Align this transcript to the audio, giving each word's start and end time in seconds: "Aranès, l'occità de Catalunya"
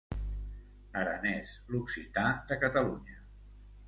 "Aranès, 1.01 1.51
l'occità 1.75 2.23
de 2.53 2.57
Catalunya" 2.65 3.19